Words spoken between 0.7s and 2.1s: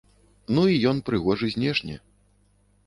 і ён прыгожы знешне.